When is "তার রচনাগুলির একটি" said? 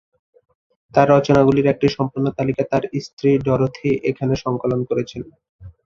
0.93-1.87